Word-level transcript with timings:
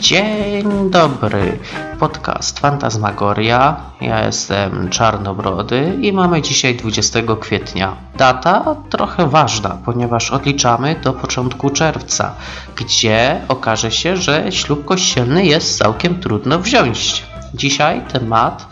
Dzień 0.00 0.90
dobry, 0.90 1.58
podcast 1.98 2.58
Fantasmagoria. 2.58 3.76
Ja 4.00 4.26
jestem 4.26 4.88
Czarnobrody 4.88 5.98
i 6.02 6.12
mamy 6.12 6.42
dzisiaj 6.42 6.76
20 6.76 7.20
kwietnia. 7.40 7.96
Data 8.16 8.76
trochę 8.90 9.26
ważna, 9.26 9.78
ponieważ 9.84 10.30
odliczamy 10.30 10.96
do 11.04 11.12
początku 11.12 11.70
czerwca, 11.70 12.34
gdzie 12.76 13.40
okaże 13.48 13.90
się, 13.90 14.16
że 14.16 14.52
ślub 14.52 14.84
kościelny 14.84 15.46
jest 15.46 15.78
całkiem 15.78 16.20
trudno 16.20 16.58
wziąć. 16.58 17.22
Dzisiaj 17.54 18.02
temat 18.12 18.66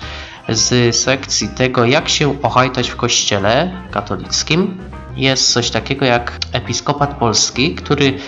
z 0.48 0.96
sekcji 0.96 1.48
tego, 1.48 1.84
jak 1.84 2.08
się 2.08 2.42
ochajtać 2.42 2.88
w 2.88 2.96
kościele 2.96 3.72
katolickim. 3.90 4.78
Jest 5.16 5.52
coś 5.52 5.70
takiego 5.70 6.04
jak 6.04 6.38
episkopat 6.52 7.14
polski, 7.14 7.74
który 7.74 8.18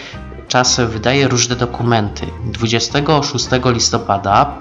czasem 0.51 0.89
wydaje 0.89 1.29
różne 1.29 1.57
dokumenty. 1.57 2.27
26 2.45 3.48
listopada 3.64 4.55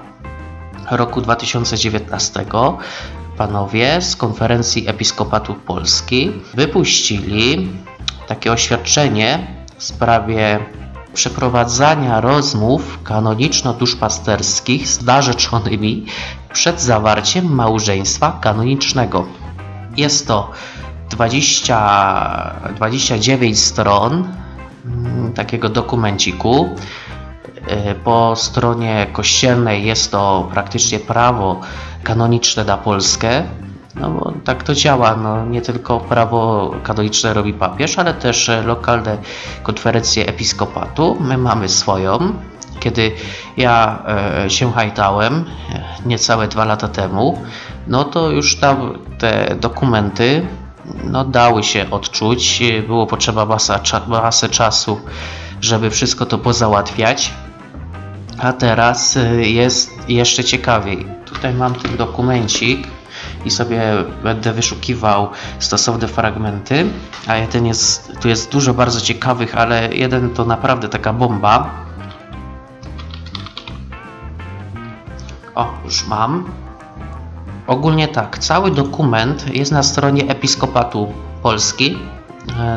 roku 0.90 1.20
2019 1.20 2.44
panowie 3.36 4.02
z 4.02 4.16
konferencji 4.16 4.88
Episkopatu 4.88 5.54
Polski 5.54 6.32
wypuścili 6.54 7.68
takie 8.26 8.52
oświadczenie 8.52 9.46
w 9.78 9.84
sprawie 9.84 10.58
przeprowadzania 11.14 12.20
rozmów 12.20 12.98
kanoniczno-duszpasterskich 13.04 14.86
z 14.86 15.02
narzeczonymi 15.02 16.06
przed 16.52 16.80
zawarciem 16.80 17.54
małżeństwa 17.54 18.38
kanonicznego. 18.42 19.26
Jest 19.96 20.26
to 20.26 20.50
20, 21.10 22.54
29 22.76 23.58
stron 23.58 24.28
takiego 25.34 25.68
dokumenciku. 25.68 26.68
E, 27.66 27.94
po 27.94 28.36
stronie 28.36 29.06
kościelnej 29.12 29.84
jest 29.84 30.10
to 30.10 30.48
praktycznie 30.52 30.98
prawo 30.98 31.60
kanoniczne 32.02 32.64
na 32.64 32.78
Polskę. 32.78 33.42
No 33.94 34.10
bo 34.10 34.32
tak 34.44 34.62
to 34.62 34.74
działa, 34.74 35.16
no, 35.16 35.46
nie 35.46 35.62
tylko 35.62 36.00
prawo 36.00 36.70
kanoniczne 36.82 37.34
robi 37.34 37.52
papież, 37.52 37.98
ale 37.98 38.14
też 38.14 38.50
lokalne 38.64 39.18
konferencje 39.62 40.26
episkopatu. 40.26 41.16
My 41.20 41.38
mamy 41.38 41.68
swoją. 41.68 42.32
Kiedy 42.80 43.12
ja 43.56 44.02
e, 44.44 44.50
się 44.50 44.72
hajtałem 44.72 45.44
e, 45.74 45.84
niecałe 46.06 46.48
dwa 46.48 46.64
lata 46.64 46.88
temu, 46.88 47.38
no 47.86 48.04
to 48.04 48.30
już 48.30 48.56
tam 48.56 48.98
te 49.18 49.56
dokumenty 49.60 50.46
no, 51.04 51.24
dały 51.24 51.64
się 51.64 51.90
odczuć. 51.90 52.62
Było 52.86 53.06
potrzeba 53.06 53.46
masa, 53.46 53.80
masę 54.06 54.48
czasu, 54.48 55.00
żeby 55.60 55.90
wszystko 55.90 56.26
to 56.26 56.38
pozałatwiać. 56.38 57.32
A 58.38 58.52
teraz 58.52 59.16
e, 59.16 59.42
jest 59.42 60.08
jeszcze 60.08 60.44
ciekawiej. 60.44 61.06
Tutaj 61.24 61.54
mam 61.54 61.74
ten 61.74 61.96
dokumencik 61.96 62.88
i 63.44 63.50
sobie 63.50 63.82
będę 64.22 64.52
wyszukiwał 64.52 65.28
stosowne 65.58 66.08
fragmenty. 66.08 66.86
A 67.26 67.36
jeden 67.36 67.66
jest, 67.66 68.12
tu 68.20 68.28
jest 68.28 68.52
dużo 68.52 68.74
bardzo 68.74 69.00
ciekawych, 69.00 69.54
ale 69.54 69.94
jeden 69.94 70.30
to 70.30 70.44
naprawdę 70.44 70.88
taka 70.88 71.12
bomba. 71.12 71.70
O, 75.54 75.72
już 75.84 76.06
mam. 76.06 76.44
Ogólnie 77.66 78.08
tak, 78.08 78.38
cały 78.38 78.70
dokument 78.70 79.54
jest 79.54 79.72
na 79.72 79.82
stronie 79.82 80.22
Episkopatu 80.28 81.12
Polski. 81.42 81.98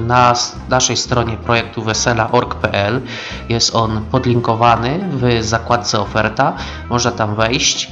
Na 0.02 0.34
naszej 0.70 0.98
stronie 0.98 1.38
projektu 1.38 1.82
wesela.org.pl 1.82 3.02
jest 3.50 3.76
on 3.76 4.06
podlinkowany 4.12 5.00
w 5.12 5.44
zakładce 5.44 6.00
oferta. 6.00 6.54
Można 6.90 7.12
tam 7.12 7.36
wejść 7.36 7.92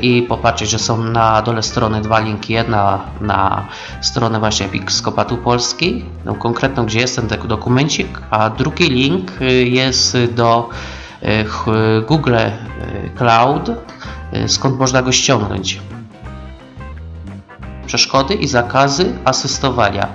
i 0.00 0.22
popatrzeć, 0.22 0.70
że 0.70 0.78
są 0.78 1.04
na 1.04 1.42
dole 1.42 1.62
strony 1.62 2.00
dwa 2.00 2.18
linki. 2.20 2.52
Jedna 2.52 3.00
na 3.20 3.64
stronę 4.00 4.38
właśnie 4.38 4.66
Episkopatu 4.66 5.36
Polski, 5.36 6.04
tą 6.24 6.34
konkretną, 6.34 6.86
gdzie 6.86 7.00
jest 7.00 7.16
ten 7.16 7.28
dokumencik, 7.48 8.18
a 8.30 8.50
drugi 8.50 8.90
link 8.90 9.32
jest 9.64 10.16
do 10.34 10.68
Google 12.08 12.36
Cloud, 13.18 13.70
skąd 14.46 14.78
można 14.78 15.02
go 15.02 15.12
ściągnąć. 15.12 15.80
Przeszkody 17.86 18.34
i 18.34 18.48
zakazy 18.48 19.18
asystowania. 19.24 20.08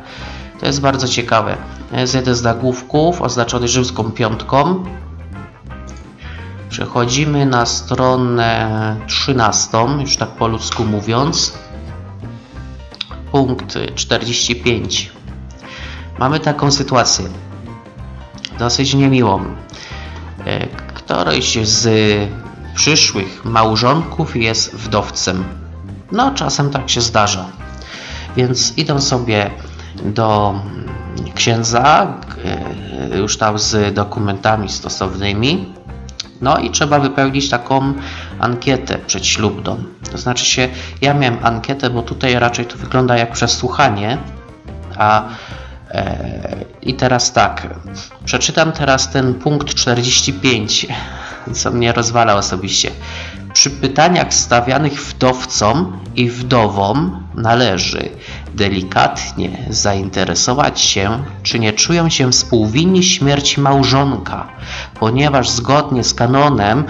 To 0.60 0.66
jest 0.66 0.82
bardzo 0.82 1.08
ciekawe. 1.08 1.58
Jest 1.92 2.16
jeden 2.16 2.36
z 2.36 2.44
nagłówków 2.44 3.22
oznaczony 3.22 3.68
rzymską 3.68 4.12
piątką. 4.12 4.84
Przechodzimy 6.70 7.46
na 7.46 7.66
stronę 7.66 8.96
13, 9.08 9.78
już 10.00 10.18
tak 10.18 10.30
po 10.30 10.48
ludzku 10.48 10.86
mówiąc. 10.86 11.54
Punkt 13.32 13.78
45. 13.96 15.12
Mamy 16.20 16.40
taką 16.40 16.72
sytuację. 16.72 17.26
Dosyć 18.60 18.94
niemiłą. 18.94 19.46
Któryś 20.94 21.58
z 21.68 21.90
przyszłych 22.78 23.46
małżonków 23.46 24.36
jest 24.36 24.76
wdowcem. 24.76 25.44
No, 26.12 26.32
czasem 26.32 26.70
tak 26.70 26.90
się 26.90 27.02
zdarza. 27.02 27.46
Więc 28.36 28.78
idą 28.78 29.02
sobie 29.02 29.52
do 30.06 30.60
księdza, 31.36 32.14
już 33.16 33.38
tam 33.38 33.60
z 33.60 33.94
dokumentami 33.94 34.70
stosownymi. 34.70 35.74
No 36.42 36.58
i 36.58 36.72
trzeba 36.72 37.00
wypełnić 37.00 37.50
taką 37.50 37.94
ankietę 38.40 38.98
przedślubną. 38.98 39.84
To 40.12 40.18
znaczy 40.18 40.46
się, 40.46 40.70
ja 41.02 41.14
miałem 41.14 41.46
ankietę, 41.46 41.90
bo 41.90 42.02
tutaj 42.02 42.40
raczej 42.40 42.66
to 42.66 42.78
wygląda 42.78 43.18
jak 43.18 43.32
przesłuchanie, 43.32 44.18
a 44.98 45.24
e, 45.92 46.66
i 46.82 46.94
teraz 46.94 47.34
tak, 47.34 47.68
przeczytam 48.26 48.72
teraz 48.72 49.12
ten 49.12 49.34
punkt 49.34 49.68
45, 49.68 50.88
co 51.54 51.72
mnie 51.72 51.94
rozwala 51.94 52.36
osobiście. 52.36 52.92
Przy 53.54 53.70
pytaniach 53.70 54.34
stawianych 54.34 54.94
wdowcom 54.94 56.00
i 56.16 56.30
wdowom 56.30 57.28
należy 57.36 58.10
delikatnie 58.56 59.66
zainteresować 59.70 60.82
się, 60.82 61.24
czy 61.44 61.60
nie 61.60 61.74
czują 61.74 62.10
się 62.10 62.32
współwinni 62.32 63.04
śmierci 63.04 63.62
małżonka, 63.62 64.48
ponieważ 65.00 65.50
zgodnie 65.50 66.04
z 66.04 66.14
kanonem 66.14 66.86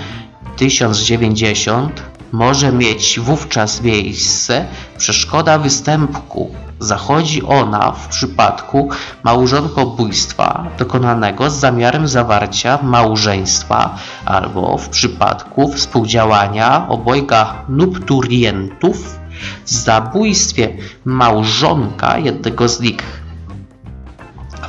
1090 0.58 2.17
może 2.32 2.72
mieć 2.72 3.20
wówczas 3.20 3.82
miejsce 3.82 4.66
przeszkoda 4.98 5.58
występku. 5.58 6.56
Zachodzi 6.80 7.44
ona 7.44 7.92
w 7.92 8.08
przypadku 8.08 8.90
małżonkobójstwa 9.24 10.68
dokonanego 10.80 11.50
z 11.50 11.60
zamiarem 11.60 12.08
zawarcia 12.08 12.80
małżeństwa 12.84 13.96
albo 14.26 14.78
w 14.78 14.90
przypadku 14.90 15.74
współdziałania 15.74 16.86
obojga 16.90 17.54
nupturientów 17.70 19.20
w 19.66 19.70
zabójstwie 19.70 20.78
małżonka 21.06 22.18
jednego 22.18 22.68
z 22.68 22.80
nich. 22.80 23.27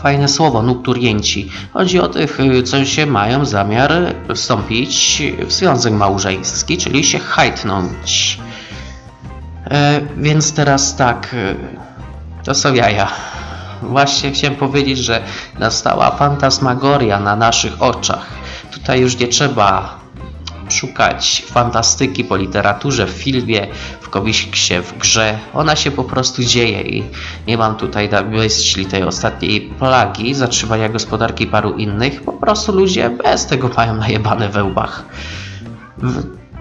Fajne 0.02 0.28
słowo, 0.28 0.62
nupturienci. 0.62 1.50
Chodzi 1.72 2.00
o 2.00 2.08
tych, 2.08 2.38
co 2.64 2.84
się 2.84 3.06
mają 3.06 3.44
zamiar 3.44 3.92
wstąpić 4.34 5.22
w 5.46 5.52
związek 5.52 5.92
małżeński, 5.92 6.78
czyli 6.78 7.04
się 7.04 7.18
hajtnąć. 7.18 8.38
E, 9.70 10.00
więc 10.16 10.52
teraz 10.52 10.96
tak, 10.96 11.34
e, 11.34 11.54
to 12.44 12.54
są 12.54 12.74
jaja. 12.74 13.08
Właśnie 13.82 14.32
chciałem 14.32 14.56
powiedzieć, 14.56 14.98
że 14.98 15.22
nastała 15.58 16.10
fantasmagoria 16.10 17.20
na 17.20 17.36
naszych 17.36 17.82
oczach. 17.82 18.26
Tutaj 18.72 19.00
już 19.00 19.18
nie 19.18 19.28
trzeba 19.28 19.97
szukać 20.72 21.44
fantastyki 21.46 22.24
po 22.24 22.36
literaturze, 22.36 23.06
w 23.06 23.10
filmie, 23.10 23.66
w 24.00 24.08
komiksie, 24.08 24.74
w 24.82 24.98
grze. 24.98 25.38
Ona 25.54 25.76
się 25.76 25.90
po 25.90 26.04
prostu 26.04 26.44
dzieje 26.44 26.82
i 26.82 27.04
nie 27.46 27.58
mam 27.58 27.76
tutaj 27.76 28.08
na 28.08 28.22
myśli 28.22 28.86
tej 28.86 29.02
ostatniej 29.02 29.60
plagi, 29.60 30.34
zatrzymania 30.34 30.88
gospodarki 30.88 31.46
paru 31.46 31.72
innych. 31.72 32.22
Po 32.22 32.32
prostu 32.32 32.72
ludzie 32.72 33.10
bez 33.10 33.46
tego 33.46 33.70
mają 33.76 33.94
najebane 33.94 34.48
we 34.48 34.64
łbach. 34.64 35.04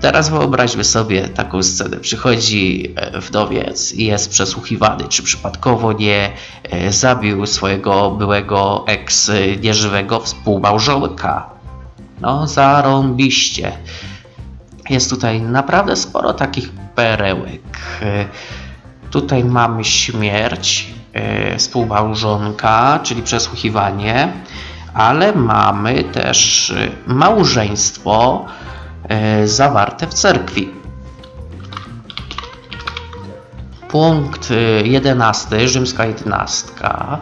Teraz 0.02 0.30
wyobraźmy 0.30 0.84
sobie 0.84 1.28
taką 1.28 1.64
scenę. 1.64 1.98
Przychodzi 1.98 2.94
e, 2.96 3.22
wdowiec 3.22 3.94
i 3.94 4.06
jest 4.06 4.30
przesłuchiwany, 4.30 5.08
czy 5.08 5.24
przypadkowo 5.24 5.94
nie 5.94 6.32
e, 6.64 6.94
zabił 6.94 7.46
swojego 7.46 8.12
byłego 8.12 8.84
ex-nieżywego 8.88 10.20
współmałżonka. 10.20 11.57
No, 12.22 12.48
zarąbiście. 12.48 13.72
Jest 14.90 15.10
tutaj 15.10 15.42
naprawdę 15.42 15.96
sporo 15.96 16.34
takich 16.34 16.70
perełek. 16.96 17.78
E, 18.02 18.26
tutaj 19.12 19.44
mamy 19.44 19.84
śmierć 19.86 20.98
współmałżonka, 21.58 23.00
czyli 23.04 23.24
przesłuchiwanie, 23.24 24.34
ale 24.94 25.34
mamy 25.34 26.04
też 26.04 26.70
y, 26.70 26.92
małżeństwo 27.08 28.46
y, 29.44 29.48
zawarte 29.48 30.08
w 30.08 30.14
cerkwi. 30.14 30.70
Punkt 33.90 34.52
y, 34.52 34.84
11, 34.86 35.68
rzymska 35.68 36.06
jedenastka. 36.06 37.20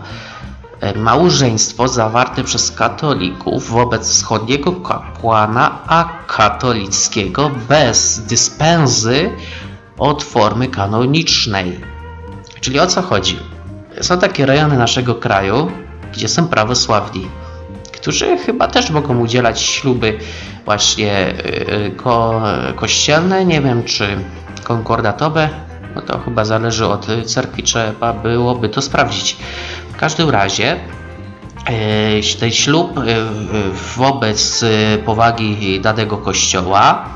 Y, 0.86 1.00
Małżeństwo 1.00 1.88
zawarte 1.88 2.44
przez 2.44 2.72
katolików 2.72 3.70
wobec 3.70 4.10
wschodniego 4.10 4.72
kapłana 4.72 5.88
akatolickiego 5.88 7.52
bez 7.70 8.20
dyspensy 8.20 9.30
od 9.98 10.24
formy 10.24 10.68
kanonicznej. 10.68 11.80
Czyli 12.62 12.80
o 12.80 12.88
co 12.88 13.02
chodzi? 13.02 13.40
Są 14.02 14.20
takie 14.20 14.46
rejony 14.46 14.78
naszego 14.78 15.16
kraju, 15.16 15.72
gdzie 16.14 16.28
są 16.28 16.48
prawosławni, 16.48 17.28
którzy 17.94 18.38
chyba 18.38 18.68
też 18.68 18.90
mogą 18.90 19.20
udzielać 19.20 19.62
śluby 19.62 20.20
właśnie 20.66 21.34
yy, 21.68 21.92
ko 21.92 22.42
kościelne, 22.76 23.46
nie 23.46 23.62
wiem 23.62 23.84
czy 23.84 24.18
konkordatowe, 24.64 25.50
no 25.96 26.02
to 26.02 26.20
chyba 26.20 26.46
zależy 26.46 26.88
od 26.88 27.08
cerkwi, 27.26 27.64
trzeba 27.64 28.14
byłoby 28.14 28.70
to 28.70 28.82
sprawdzić. 28.82 29.38
W 29.96 29.98
każdym 29.98 30.30
razie 30.30 30.80
yy, 31.70 32.40
ten 32.40 32.52
ślub 32.52 32.96
yy, 32.96 33.16
wobec 33.98 34.62
yy, 34.62 34.98
powagi 34.98 35.80
danego 35.82 36.18
kościoła 36.18 37.16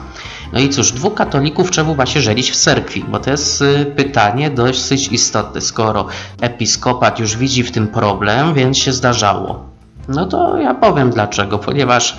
no 0.53 0.59
i 0.59 0.69
cóż, 0.69 0.91
dwóch 0.91 1.13
katolików 1.13 1.71
czemu 1.71 1.95
ma 1.95 2.05
się 2.05 2.21
żenić 2.21 2.51
w 2.51 2.55
cerkwi? 2.55 3.05
Bo 3.07 3.19
to 3.19 3.31
jest 3.31 3.63
pytanie 3.95 4.49
dosyć 4.49 5.07
istotne. 5.07 5.61
Skoro 5.61 6.07
episkopat 6.41 7.19
już 7.19 7.37
widzi 7.37 7.63
w 7.63 7.71
tym 7.71 7.87
problem, 7.87 8.53
więc 8.53 8.77
się 8.77 8.93
zdarzało. 8.93 9.69
No 10.07 10.25
to 10.25 10.57
ja 10.57 10.73
powiem 10.73 11.09
dlaczego. 11.09 11.59
Ponieważ 11.59 12.17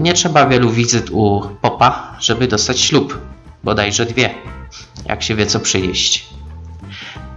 nie 0.00 0.14
trzeba 0.14 0.46
wielu 0.46 0.70
wizyt 0.70 1.10
u 1.10 1.42
popa, 1.60 2.16
żeby 2.20 2.48
dostać 2.48 2.80
ślub. 2.80 3.18
Bodajże 3.64 4.06
dwie, 4.06 4.34
jak 5.06 5.22
się 5.22 5.34
wie 5.34 5.46
co 5.46 5.60
przynieść. 5.60 6.28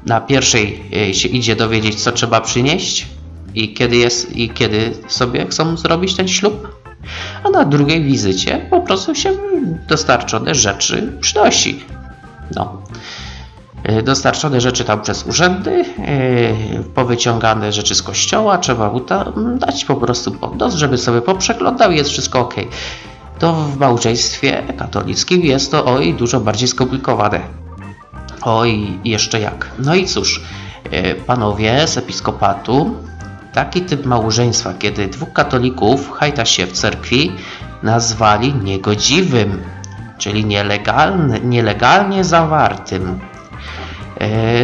Na 0.05 0.21
pierwszej 0.21 0.83
y, 1.09 1.13
się 1.13 1.27
idzie 1.27 1.55
dowiedzieć, 1.55 2.03
co 2.03 2.11
trzeba 2.11 2.41
przynieść 2.41 3.07
i 3.55 3.73
kiedy, 3.73 3.95
jest, 3.95 4.35
i 4.35 4.49
kiedy 4.49 4.93
sobie 5.07 5.45
chcą 5.45 5.77
zrobić 5.77 6.15
ten 6.15 6.27
ślub 6.27 6.75
a 7.43 7.49
na 7.49 7.65
drugiej 7.65 8.03
wizycie 8.03 8.67
po 8.69 8.81
prostu 8.81 9.15
się 9.15 9.31
dostarczone 9.87 10.55
rzeczy 10.55 11.17
przynosi. 11.21 11.85
No. 12.55 12.81
Dostarczone 14.03 14.61
rzeczy 14.61 14.83
tam 14.83 15.01
przez 15.01 15.25
urzędy, 15.25 15.85
powyciągane 16.95 17.71
rzeczy 17.71 17.95
z 17.95 18.03
kościoła, 18.03 18.57
trzeba 18.57 18.91
mu 18.91 19.01
dać 19.57 19.85
po 19.85 19.95
prostu 19.95 20.31
podnos, 20.31 20.75
żeby 20.75 20.97
sobie 20.97 21.21
poprzeglądał 21.21 21.91
i 21.91 21.95
jest 21.97 22.09
wszystko 22.09 22.39
ok. 22.39 22.55
To 23.39 23.53
w 23.53 23.77
małżeństwie 23.77 24.63
katolickim 24.77 25.41
jest 25.41 25.71
to 25.71 25.85
oj 25.85 26.13
dużo 26.13 26.39
bardziej 26.39 26.67
skomplikowane. 26.67 27.64
Oj, 28.45 28.99
jeszcze 29.03 29.39
jak. 29.39 29.71
No 29.79 29.95
i 29.95 30.05
cóż, 30.05 30.41
panowie 31.27 31.87
z 31.87 31.97
episkopatu 31.97 32.95
Taki 33.55 33.81
typ 33.81 34.05
małżeństwa, 34.05 34.73
kiedy 34.79 35.07
dwóch 35.07 35.33
katolików 35.33 36.11
hajta 36.11 36.45
się 36.45 36.65
w 36.65 36.71
cerkwi, 36.71 37.31
nazwali 37.83 38.53
niegodziwym, 38.53 39.63
czyli 40.17 40.45
nielegalny, 40.45 41.39
nielegalnie 41.43 42.23
zawartym. 42.23 43.19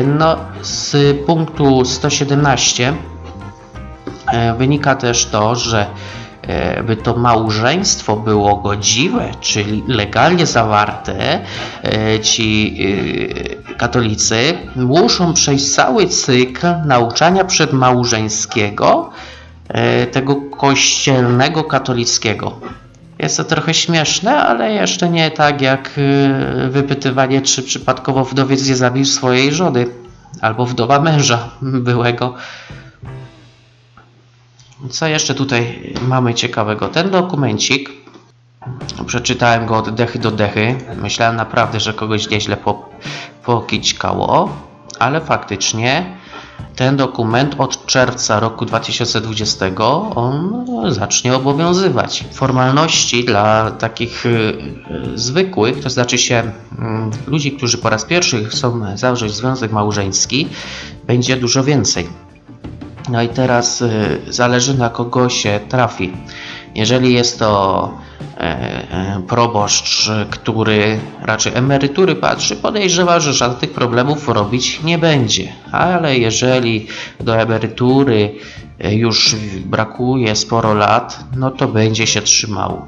No, 0.05 0.35
z 0.61 1.17
punktu 1.25 1.85
117 1.85 2.93
wynika 4.57 4.95
też 4.95 5.25
to, 5.25 5.55
że 5.55 5.87
E, 6.41 6.83
by 6.83 6.95
to 6.95 7.17
małżeństwo 7.17 8.15
było 8.15 8.55
godziwe, 8.55 9.31
czyli 9.41 9.83
legalnie 9.87 10.45
zawarte, 10.45 11.39
e, 11.83 12.19
ci 12.19 12.77
e, 13.69 13.70
katolicy 13.81 14.57
muszą 14.75 15.33
przejść 15.33 15.73
cały 15.75 16.07
cykl 16.07 16.67
nauczania 16.85 17.45
przedmałżeńskiego, 17.45 19.09
tego 20.11 20.35
kościelnego 20.35 21.63
katolickiego. 21.63 22.59
Jest 23.19 23.37
to 23.37 23.43
trochę 23.43 23.73
śmieszne, 23.73 24.37
ale 24.37 24.73
jeszcze 24.73 25.09
nie 25.09 25.31
tak 25.31 25.61
jak 25.61 25.91
wypytywanie, 26.69 27.41
czy 27.41 27.63
przypadkowo 27.63 28.25
wdowiec 28.25 28.67
nie 28.69 28.75
zabił 28.75 29.05
swojej 29.05 29.53
żony 29.53 29.85
albo 30.41 30.65
wdowa 30.65 30.99
męża 30.99 31.49
byłego. 31.89 32.33
Co 34.89 35.07
jeszcze 35.07 35.35
tutaj 35.35 35.93
mamy 36.07 36.33
ciekawego? 36.33 36.87
Ten 36.87 37.09
dokumencik, 37.09 37.89
przeczytałem 39.05 39.65
go 39.65 39.77
od 39.77 39.89
dechy 39.89 40.19
do 40.19 40.31
dechy. 40.31 40.77
Myślałem 40.97 41.35
naprawdę, 41.35 41.79
że 41.79 41.93
kogoś 41.93 42.29
nieźle 42.29 42.57
po, 42.57 42.89
pokićkało, 43.43 44.49
ale 44.99 45.21
faktycznie 45.21 46.17
ten 46.75 46.97
dokument 46.97 47.55
od 47.57 47.85
czerwca 47.85 48.39
roku 48.39 48.65
2020 48.65 49.65
on 50.15 50.65
zacznie 50.87 51.35
obowiązywać. 51.35 52.23
Formalności 52.33 53.25
dla 53.25 53.71
takich 53.71 54.25
y, 54.25 54.57
zwykłych, 55.15 55.83
to 55.83 55.89
znaczy 55.89 56.17
się 56.17 56.43
y, 57.27 57.31
ludzi, 57.31 57.51
którzy 57.51 57.77
po 57.77 57.89
raz 57.89 58.05
pierwszy 58.05 58.45
chcą 58.45 58.97
zawrzeć 58.97 59.31
związek 59.31 59.71
małżeński, 59.71 60.47
będzie 61.07 61.37
dużo 61.37 61.63
więcej. 61.63 62.07
No 63.09 63.21
i 63.21 63.29
teraz 63.29 63.81
y, 63.81 64.21
zależy 64.27 64.77
na 64.77 64.89
kogo 64.89 65.29
się 65.29 65.59
trafi. 65.69 66.13
Jeżeli 66.75 67.13
jest 67.13 67.39
to 67.39 67.91
proboszcz, 69.27 70.11
który 70.29 70.99
raczej 71.21 71.53
emerytury 71.55 72.15
patrzy, 72.15 72.55
podejrzewa, 72.55 73.19
że 73.19 73.33
żadnych 73.33 73.71
problemów 73.71 74.27
robić 74.27 74.83
nie 74.83 74.97
będzie. 74.97 75.53
Ale 75.71 76.17
jeżeli 76.17 76.87
do 77.19 77.37
emerytury 77.37 78.35
e, 78.79 78.95
już 78.95 79.35
brakuje 79.65 80.35
sporo 80.35 80.73
lat, 80.73 81.19
no 81.35 81.51
to 81.51 81.67
będzie 81.67 82.07
się 82.07 82.21
trzymał. 82.21 82.81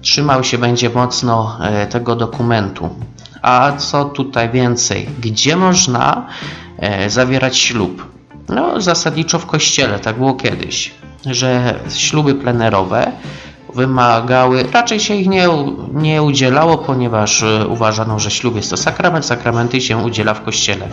Trzymał 0.00 0.44
się 0.44 0.58
będzie 0.58 0.90
mocno 0.90 1.58
tego 1.90 2.16
dokumentu. 2.16 2.90
A 3.42 3.72
co 3.76 4.04
tutaj 4.04 4.50
więcej? 4.50 5.06
Gdzie 5.20 5.56
można 5.56 6.26
zawierać 7.06 7.58
ślub? 7.58 8.06
No, 8.48 8.80
zasadniczo 8.80 9.38
w 9.38 9.46
kościele, 9.46 9.98
tak 9.98 10.16
było 10.16 10.34
kiedyś, 10.34 10.90
że 11.26 11.80
śluby 11.88 12.34
plenerowe 12.34 13.12
wymagały, 13.74 14.62
raczej 14.72 15.00
się 15.00 15.14
ich 15.14 15.28
nie, 15.28 15.48
nie 15.92 16.22
udzielało, 16.22 16.78
ponieważ 16.78 17.42
e, 17.42 17.66
uważano, 17.66 18.18
że 18.18 18.30
ślub 18.30 18.56
jest 18.56 18.70
to 18.70 18.76
sakrament, 18.76 19.26
sakramenty 19.26 19.80
się 19.80 19.96
udziela 19.96 20.34
w 20.34 20.42
kościele. 20.42 20.88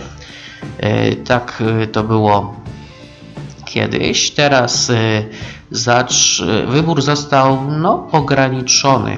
E, 0.77 1.15
tak 1.15 1.63
e, 1.81 1.87
to 1.87 2.03
było 2.03 2.55
kiedyś, 3.65 4.31
teraz 4.31 4.91
wybór 6.67 7.01
został 7.01 7.57
no, 7.67 8.07
ograniczony, 8.11 9.17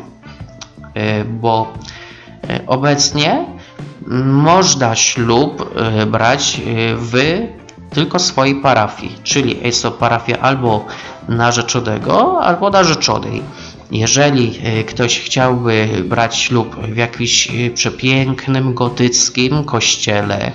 bo 1.26 1.74
obecnie 2.68 3.46
można 4.26 4.96
ślub 4.96 5.76
brać 6.08 6.62
w 6.96 7.42
tylko 7.94 8.20
swojej 8.20 8.56
parafii, 8.56 9.16
czyli 9.24 9.60
jest 9.64 9.84
to 9.84 9.92
parafia 9.92 10.38
albo 10.40 10.86
narzeczonego, 11.38 12.42
albo 12.42 12.70
narzeczonej. 12.70 13.42
Jeżeli 13.92 14.60
e, 14.64 14.84
ktoś 14.84 15.20
chciałby 15.20 15.88
brać 16.06 16.38
ślub 16.38 16.76
w 16.76 16.98
jakimś 16.98 17.48
e, 17.48 17.70
przepięknym 17.70 18.74
gotyckim 18.74 19.64
kościele, 19.64 20.52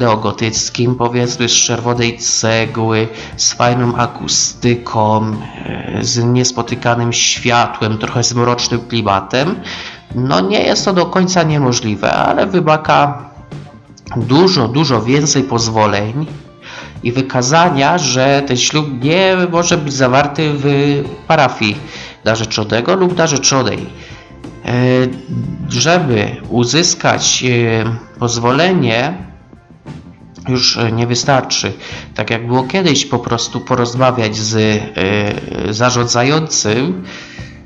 neogotyckim, 0.00 0.94
powiedzmy 0.94 1.48
z 1.48 1.52
czerwonej 1.52 2.18
cegły, 2.18 3.08
z 3.36 3.52
fajną 3.52 3.96
akustyką, 3.96 5.32
e, 5.64 5.98
z 6.00 6.24
niespotykanym 6.24 7.12
światłem, 7.12 7.98
trochę 7.98 8.24
z 8.24 8.34
mrocznym 8.34 8.80
klimatem, 8.80 9.60
no 10.14 10.40
nie 10.40 10.62
jest 10.62 10.84
to 10.84 10.92
do 10.92 11.06
końca 11.06 11.42
niemożliwe, 11.42 12.12
ale 12.12 12.46
wymaga 12.46 13.30
dużo, 14.16 14.68
dużo 14.68 15.02
więcej 15.02 15.42
pozwoleń 15.42 16.26
i 17.02 17.12
wykazania, 17.12 17.98
że 17.98 18.42
ten 18.46 18.56
ślub 18.56 19.04
nie 19.04 19.36
może 19.52 19.78
być 19.78 19.92
zawarty 19.92 20.50
w 20.54 20.64
parafii 21.26 21.76
narzeczonego 22.24 22.94
lub 22.94 23.16
narzeczonej. 23.16 23.86
E, 24.64 24.72
żeby 25.68 26.36
uzyskać 26.48 27.44
e, 27.44 28.18
pozwolenie, 28.18 29.14
już 30.48 30.78
nie 30.92 31.06
wystarczy, 31.06 31.72
tak 32.14 32.30
jak 32.30 32.46
było 32.46 32.64
kiedyś, 32.64 33.06
po 33.06 33.18
prostu 33.18 33.60
porozmawiać 33.60 34.36
z 34.36 34.56
e, 34.56 35.74
zarządzającym 35.74 37.04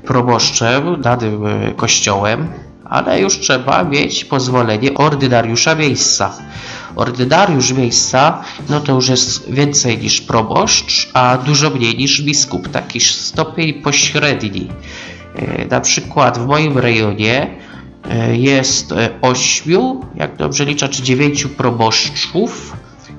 proboszczem 0.03 1.01
danym 1.01 1.43
kościołem, 1.75 2.47
ale 2.95 3.19
już 3.19 3.39
trzeba 3.39 3.83
mieć 3.83 4.25
pozwolenie 4.25 4.93
ordynariusza 4.93 5.75
miejsca. 5.75 6.33
Ordynariusz 6.95 7.71
miejsca, 7.71 8.41
no 8.69 8.79
to 8.79 8.91
już 8.91 9.09
jest 9.09 9.51
więcej 9.51 9.97
niż 9.97 10.21
proboszcz, 10.21 11.09
a 11.13 11.37
dużo 11.37 11.69
mniej 11.69 11.97
niż 11.97 12.21
biskup, 12.21 12.69
taki 12.69 12.99
stopień 12.99 13.73
pośredni. 13.73 14.67
E, 15.35 15.65
Na 15.65 15.81
przykład 15.81 16.37
w 16.37 16.47
moim 16.47 16.77
rejonie 16.77 17.57
e, 18.09 18.37
jest 18.37 18.91
e, 18.91 19.09
ośmiu, 19.21 20.05
jak 20.15 20.35
dobrze 20.37 20.65
liczę, 20.65 20.89
czy 20.89 21.03
dziewięciu 21.03 21.49
proboszczów 21.49 22.73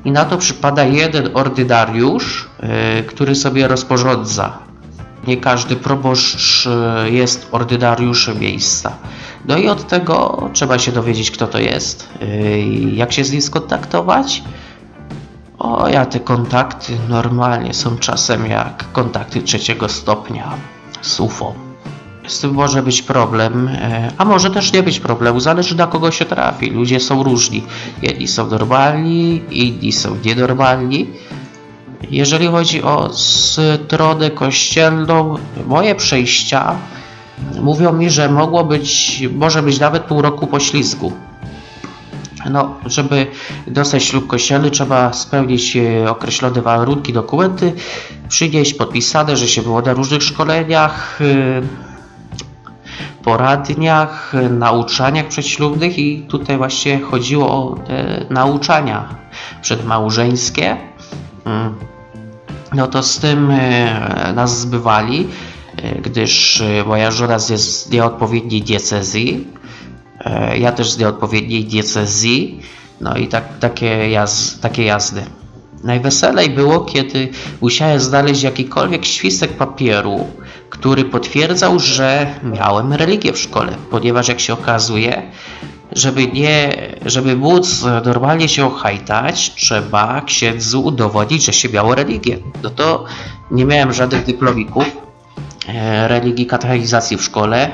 i 0.04 0.10
na 0.10 0.24
to 0.24 0.38
przypada 0.38 0.84
jeden 0.84 1.30
ordynariusz, 1.34 2.48
który 3.06 3.34
sobie 3.34 3.68
rozporządza. 3.68 4.58
Nie 5.26 5.36
każdy 5.36 5.76
proboszcz 5.76 6.68
jest 7.10 7.48
ordynariuszem 7.52 8.38
miejsca. 8.38 8.92
No 9.48 9.56
i 9.56 9.68
od 9.68 9.88
tego 9.88 10.48
trzeba 10.52 10.78
się 10.78 10.92
dowiedzieć, 10.92 11.30
kto 11.30 11.46
to 11.46 11.58
jest, 11.58 12.08
i 12.58 12.96
jak 12.96 13.12
się 13.12 13.24
z 13.24 13.32
nim 13.32 13.42
skontaktować. 13.42 14.42
O, 15.58 15.88
ja 15.88 16.06
te 16.06 16.20
kontakty 16.20 16.92
normalnie 17.08 17.74
są 17.74 17.98
czasem 17.98 18.46
jak 18.46 18.92
kontakty 18.92 19.42
trzeciego 19.42 19.88
stopnia 19.88 20.54
z 21.02 21.20
UFO. 21.20 21.54
Z 22.26 22.40
tym 22.40 22.54
może 22.54 22.82
być 22.82 23.02
problem, 23.02 23.68
e, 23.68 24.10
a 24.18 24.24
może 24.24 24.50
też 24.50 24.72
nie 24.72 24.82
być 24.82 25.00
problemu, 25.00 25.40
zależy 25.40 25.76
na 25.76 25.86
kogo 25.86 26.10
się 26.10 26.24
trafi. 26.24 26.70
Ludzie 26.70 27.00
są 27.00 27.22
różni. 27.22 27.62
Jedni 28.02 28.28
są 28.28 28.46
normalni, 28.46 29.42
inni 29.50 29.92
są 29.92 30.16
nienormalni. 30.24 31.06
Jeżeli 32.10 32.46
chodzi 32.46 32.82
o 32.82 33.10
stronę 33.12 34.30
kościelną, 34.30 35.36
moje 35.66 35.94
przejścia 35.94 36.76
mówią 37.62 37.92
mi, 37.92 38.10
że 38.10 38.28
mogło 38.28 38.64
być, 38.64 39.22
może 39.34 39.62
być 39.62 39.80
nawet 39.80 40.02
pół 40.02 40.22
roku 40.22 40.46
poślizgu. 40.46 41.12
No, 42.50 42.74
żeby 42.86 43.26
dostać 43.66 44.04
ślub 44.04 44.26
kościelny, 44.26 44.70
trzeba 44.70 45.12
spełnić 45.12 45.76
e, 45.76 46.10
określone 46.10 46.62
warunki, 46.62 47.12
dokumenty, 47.12 47.72
przynieść 48.28 48.74
podpisane, 48.74 49.36
że 49.36 49.48
się 49.48 49.62
było 49.62 49.82
na 49.82 49.92
różnych 49.92 50.22
szkoleniach, 50.22 51.18
e, 51.20 51.62
poradniach, 53.22 54.34
e, 54.34 54.48
nauczaniach 54.48 55.28
przedślubnych 55.28 55.98
i 55.98 56.22
tutaj 56.28 56.56
właśnie 56.56 57.00
chodziło 57.00 57.48
o 57.48 57.76
te 57.86 58.26
nauczania 58.30 59.08
przedmałżeńskie. 59.62 60.76
Mm. 61.44 61.74
No 62.72 62.86
to 62.86 63.02
z 63.02 63.18
tym 63.18 63.52
nas 64.34 64.60
zbywali, 64.60 65.28
gdyż 66.02 66.60
e, 66.60 66.84
moja 66.86 67.10
żona 67.10 67.34
jest 67.34 67.86
z 67.86 67.90
nieodpowiedniej 67.90 68.62
diecezji, 68.62 69.46
e, 70.20 70.58
ja 70.58 70.72
też 70.72 70.90
z 70.90 70.98
nieodpowiedniej 70.98 71.64
diecezji, 71.64 72.60
no 73.00 73.16
i 73.16 73.28
tak, 73.28 73.58
takie, 73.58 74.10
jaz, 74.10 74.60
takie 74.60 74.84
jazdy. 74.84 75.22
Najweselej 75.84 76.50
było, 76.50 76.80
kiedy 76.80 77.28
musiałem 77.60 78.00
znaleźć 78.00 78.42
jakikolwiek 78.42 79.04
świstek 79.04 79.52
papieru, 79.52 80.26
który 80.70 81.04
potwierdzał, 81.04 81.80
że 81.80 82.26
miałem 82.42 82.92
religię 82.92 83.32
w 83.32 83.38
szkole, 83.38 83.72
ponieważ 83.90 84.28
jak 84.28 84.40
się 84.40 84.52
okazuje, 84.52 85.22
żeby 85.92 86.26
nie, 86.26 86.76
żeby 87.06 87.36
móc 87.36 87.84
normalnie 88.04 88.48
się 88.48 88.66
ochajtać, 88.66 89.54
trzeba 89.54 90.20
księdzu 90.20 90.84
udowodnić, 90.84 91.44
że 91.44 91.52
się 91.52 91.68
miało 91.68 91.94
religię. 91.94 92.38
No 92.62 92.70
to 92.70 93.04
nie 93.50 93.64
miałem 93.64 93.92
żadnych 93.92 94.24
dyplomików 94.24 94.84
e, 94.84 95.05
religii 96.06 96.46
katechizacji 96.46 97.16
w 97.16 97.22
szkole, 97.22 97.70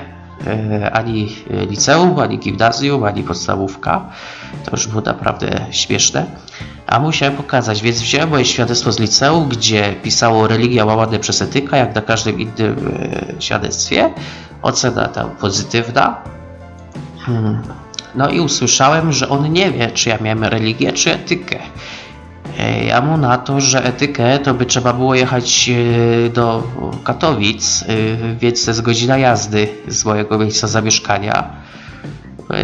e, 0.46 0.90
ani 0.92 1.36
liceum, 1.70 2.18
ani 2.18 2.38
gimnazjum, 2.38 3.04
ani 3.04 3.22
podstawówka. 3.22 4.10
To 4.64 4.70
już 4.70 4.86
było 4.86 5.02
naprawdę 5.02 5.66
śmieszne. 5.70 6.26
A 6.86 6.98
musiałem 6.98 7.36
pokazać, 7.36 7.82
więc 7.82 8.00
wziąłem 8.00 8.28
moje 8.28 8.44
świadectwo 8.44 8.92
z 8.92 8.98
liceum, 8.98 9.48
gdzie 9.48 9.94
pisało 10.02 10.48
religia 10.48 10.84
łamane 10.84 11.18
przez 11.18 11.42
etyka, 11.42 11.76
jak 11.76 11.94
na 11.94 12.02
każdym 12.02 12.40
innym 12.40 12.76
e, 13.38 13.42
świadectwie. 13.42 14.10
Ocena 14.62 15.08
tam 15.08 15.30
pozytywna. 15.30 16.22
Hmm. 17.18 17.62
No 18.14 18.30
i 18.30 18.40
usłyszałem, 18.40 19.12
że 19.12 19.28
on 19.28 19.52
nie 19.52 19.70
wie, 19.70 19.90
czy 19.90 20.08
ja 20.08 20.18
miałem 20.20 20.44
religię, 20.44 20.92
czy 20.92 21.12
etykę. 21.12 21.58
E, 22.58 22.84
Ja 22.84 23.00
mu 23.00 23.16
na 23.16 23.38
to, 23.38 23.60
że 23.60 23.84
etykę 23.84 24.38
to 24.38 24.54
by 24.54 24.66
trzeba 24.66 24.92
było 24.92 25.14
jechać 25.14 25.70
e, 25.70 26.30
do 26.30 26.62
Katowic, 27.04 27.82
e, 27.82 27.86
więc 28.36 28.64
to 28.64 28.70
jest 28.70 28.82
godzina 28.82 29.18
jazdy 29.18 29.68
z 29.88 30.04
mojego 30.04 30.38
miejsca 30.38 30.66
zamieszkania. 30.66 31.50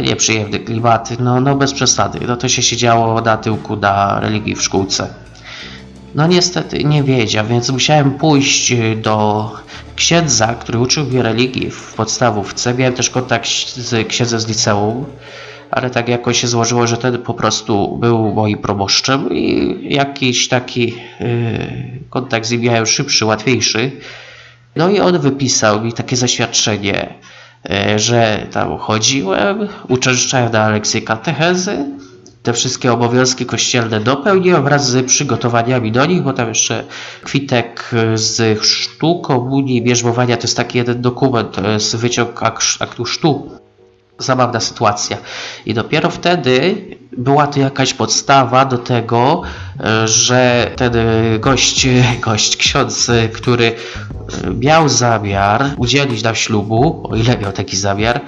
Nieprzyjemne 0.01 0.59
klimaty, 0.59 1.17
no, 1.19 1.41
no 1.41 1.55
bez 1.55 1.73
przesady. 1.73 2.19
No 2.27 2.37
to 2.37 2.49
się 2.49 2.61
siedziało 2.61 3.21
na 3.21 3.37
tyłku 3.37 3.75
na 3.75 4.19
religii 4.19 4.55
w 4.55 4.61
szkółce. 4.61 5.07
No 6.15 6.27
niestety 6.27 6.83
nie 6.83 7.03
wiedział, 7.03 7.45
więc 7.45 7.69
musiałem 7.69 8.11
pójść 8.11 8.73
do 9.01 9.51
księdza, 9.95 10.47
który 10.47 10.79
uczył 10.79 11.05
mnie 11.05 11.21
religii 11.23 11.71
w 11.71 11.93
podstawówce. 11.93 12.73
Miałem 12.73 12.93
też 12.93 13.09
kontakt 13.09 13.47
z 13.75 14.07
księdzem 14.07 14.39
z 14.39 14.47
liceum, 14.47 15.05
ale 15.71 15.89
tak 15.89 16.07
jakoś 16.09 16.41
się 16.41 16.47
złożyło, 16.47 16.87
że 16.87 16.97
ten 16.97 17.17
po 17.17 17.33
prostu 17.33 17.97
był 17.97 18.33
moim 18.33 18.57
proboszczem 18.57 19.29
i 19.31 19.77
jakiś 19.93 20.47
taki 20.47 20.85
yy, 21.19 21.99
kontakt 22.09 22.45
z 22.45 22.51
nim 22.51 22.61
miałem 22.61 22.85
szybszy, 22.85 23.25
łatwiejszy. 23.25 23.91
No 24.75 24.89
i 24.89 24.99
on 24.99 25.19
wypisał 25.19 25.81
mi 25.81 25.93
takie 25.93 26.15
zaświadczenie, 26.15 27.13
yy, 27.69 27.99
że 27.99 28.47
tam 28.51 28.77
chodziłem, 28.77 29.67
uczęszczałem 29.87 30.51
na 30.51 30.69
lekcje 30.69 31.01
katechezy, 31.01 31.85
te 32.43 32.53
wszystkie 32.53 32.93
obowiązki 32.93 33.45
kościelne 33.45 33.99
dopełniłem 33.99 34.63
wraz 34.63 34.89
z 34.89 35.05
przygotowaniami 35.05 35.91
do 35.91 36.05
nich, 36.05 36.21
bo 36.21 36.33
tam 36.33 36.47
jeszcze 36.49 36.83
kwitek 37.23 37.91
z 38.13 38.59
chrztu, 38.59 39.21
komunii, 39.21 39.81
bierzmowania 39.81 40.37
to 40.37 40.43
jest 40.43 40.57
taki 40.57 40.77
jeden 40.77 41.01
dokument, 41.01 41.51
to 41.51 41.69
jest 41.69 41.95
wyciąg 41.95 42.43
ak- 42.43 42.77
aktu 42.79 43.03
chrztu. 43.03 43.58
Zabawna 44.19 44.59
sytuacja. 44.59 45.17
I 45.65 45.73
dopiero 45.73 46.09
wtedy 46.09 46.75
była 47.17 47.47
to 47.47 47.59
jakaś 47.59 47.93
podstawa 47.93 48.65
do 48.65 48.77
tego, 48.77 49.41
e, 49.79 50.07
że 50.07 50.71
ten 50.75 50.93
gość, 51.39 51.87
gość 52.27 52.57
ksiądz, 52.57 53.11
który 53.33 53.65
e, 53.67 54.49
miał 54.53 54.89
zamiar 54.89 55.65
udzielić 55.77 56.23
nam 56.23 56.35
ślubu, 56.35 57.07
o 57.11 57.15
ile 57.15 57.37
miał 57.37 57.51
taki 57.51 57.77
zamiar, 57.77 58.21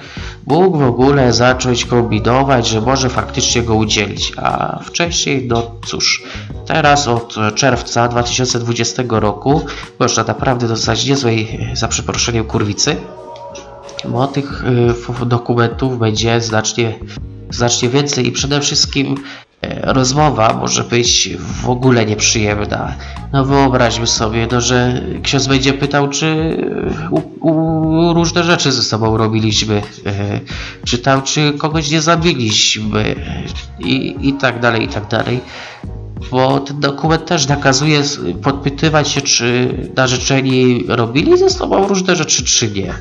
mógł 0.46 0.78
w 0.78 0.82
ogóle 0.82 1.32
zacząć 1.32 1.84
kombinować, 1.84 2.68
że 2.68 2.80
może 2.80 3.08
faktycznie 3.08 3.62
go 3.62 3.74
udzielić. 3.74 4.32
A 4.36 4.78
wcześniej, 4.84 5.46
no 5.48 5.70
cóż, 5.86 6.22
teraz 6.66 7.08
od 7.08 7.34
czerwca 7.54 8.08
2020 8.08 9.02
roku 9.08 9.64
można 9.98 10.24
naprawdę 10.24 10.68
dostać 10.68 11.06
niezłej, 11.06 11.68
za 11.74 11.88
przeproszeniem, 11.88 12.44
kurwicy 12.44 12.96
bo 14.04 14.26
tych 14.26 14.64
y, 15.22 15.26
dokumentów 15.26 15.98
będzie 15.98 16.40
znacznie, 16.40 16.98
znacznie 17.50 17.88
więcej 17.88 18.26
i 18.26 18.32
przede 18.32 18.60
wszystkim 18.60 19.14
e, 19.62 19.92
rozmowa 19.92 20.52
może 20.60 20.84
być 20.84 21.30
w 21.62 21.68
ogóle 21.68 22.06
nieprzyjemna. 22.06 22.94
No 23.32 23.44
wyobraźmy 23.44 24.06
sobie, 24.06 24.48
no, 24.52 24.60
że 24.60 25.02
ksiądz 25.22 25.46
będzie 25.46 25.72
pytał, 25.72 26.08
czy 26.08 26.56
u, 27.10 27.48
u, 27.48 28.14
różne 28.14 28.44
rzeczy 28.44 28.72
ze 28.72 28.82
sobą 28.82 29.16
robiliśmy, 29.16 29.82
e, 30.06 30.40
czy 30.84 30.98
tam, 30.98 31.22
czy 31.22 31.52
kogoś 31.52 31.90
nie 31.90 32.00
zabiliśmy 32.00 33.14
i, 33.78 34.16
i 34.20 34.32
tak 34.32 34.60
dalej, 34.60 34.84
i 34.84 34.88
tak 34.88 35.08
dalej. 35.08 35.40
Bo 36.30 36.60
ten 36.60 36.80
dokument 36.80 37.26
też 37.26 37.48
nakazuje 37.48 38.02
podpytywać 38.42 39.08
się, 39.08 39.20
czy 39.20 39.74
narzeczeni 39.96 40.84
robili 40.88 41.38
ze 41.38 41.50
sobą 41.50 41.88
różne 41.88 42.16
rzeczy, 42.16 42.44
czy 42.44 42.70
nie 42.70 42.94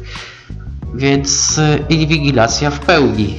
więc 0.93 1.57
y, 1.57 1.85
inwigilacja 1.89 2.71
w 2.71 2.79
pełni. 2.79 3.35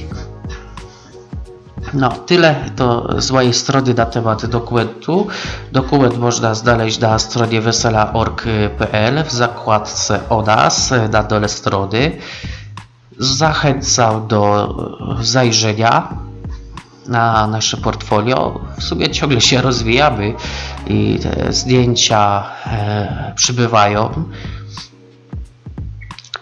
No, 1.93 2.09
tyle 2.09 2.55
to 2.75 3.21
z 3.21 3.31
mojej 3.31 3.53
strony 3.53 3.93
na 3.93 4.05
temat 4.05 4.45
dokumentu. 4.45 5.27
Dokument 5.71 6.17
można 6.17 6.55
znaleźć 6.55 6.99
na 6.99 7.19
stronie 7.19 7.61
wesela.org.pl 7.61 9.23
w 9.23 9.31
zakładce 9.31 10.29
o 10.29 10.41
nas 10.41 10.91
y, 10.91 11.09
na 11.09 11.23
dole 11.23 11.49
strony. 11.49 12.11
Zachęcam 13.19 14.27
do 14.27 14.75
y, 15.21 15.25
zajrzenia 15.25 16.07
na 17.07 17.47
nasze 17.47 17.77
portfolio. 17.77 18.59
W 18.77 18.83
sumie 18.83 19.09
ciągle 19.09 19.41
się 19.41 19.61
rozwijamy 19.61 20.33
i 20.87 21.19
zdjęcia 21.49 22.43
e, 22.65 23.33
przybywają 23.35 24.23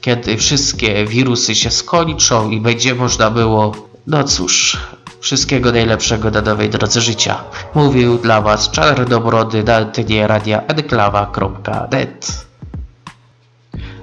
Kiedy 0.02 0.38
wszystkie 0.38 1.06
wirusy 1.06 1.56
się 1.56 1.72
skończą 1.72 2.50
i 2.50 2.62
będzie 2.62 2.96
można 2.96 3.32
było, 3.32 3.72
no 4.08 4.24
cóż, 4.24 4.78
wszystkiego 5.22 5.72
najlepszego 5.72 6.32
na 6.32 6.42
nowej 6.42 6.70
drodze 6.70 7.02
życia. 7.02 7.44
Mówił 7.76 8.18
dla 8.18 8.42
Was 8.42 8.72
czarnobrody 8.72 9.64
na 9.64 9.76
antenie 9.76 10.28
radia 10.28 10.62
enklawa.net. 10.68 12.50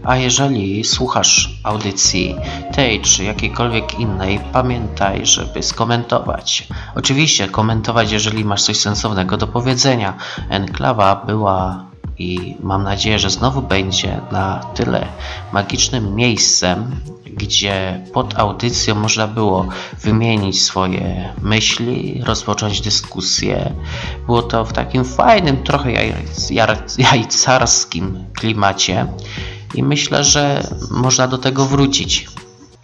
A 0.05 0.17
jeżeli 0.17 0.85
słuchasz 0.85 1.61
audycji 1.65 2.37
tej 2.75 3.01
czy 3.01 3.25
jakiejkolwiek 3.25 4.01
innej, 4.01 4.41
pamiętaj, 4.53 5.27
żeby 5.27 5.63
skomentować. 5.63 6.69
Oczywiście 6.95 7.49
komentować, 7.49 8.13
jeżeli 8.13 8.45
masz 8.45 8.63
coś 8.63 8.77
sensownego 8.81 9.37
do 9.37 9.47
powiedzenia. 9.47 10.15
Enklawa 10.51 11.23
była 11.27 11.85
i 12.19 12.57
mam 12.61 12.83
nadzieję, 12.83 13.19
że 13.19 13.31
znowu 13.31 13.63
będzie 13.63 14.21
na 14.33 14.59
tyle 14.75 15.07
magicznym 15.53 16.15
miejscem, 16.15 17.01
gdzie 17.27 18.05
pod 18.13 18.39
audycją 18.39 18.95
można 18.95 19.27
było 19.27 19.69
wymienić 20.03 20.63
swoje 20.63 21.35
myśli, 21.43 22.23
rozpocząć 22.25 22.81
dyskusję. 22.81 23.73
Było 24.27 24.43
to 24.43 24.65
w 24.65 24.73
takim 24.73 25.05
fajnym, 25.05 25.63
trochę 25.63 25.93
jajcarskim 26.99 28.25
klimacie 28.35 29.07
i 29.75 29.83
myślę, 29.83 30.25
że 30.25 30.67
można 30.91 31.29
do 31.29 31.39
tego 31.39 31.67
wrócić. 31.67 32.29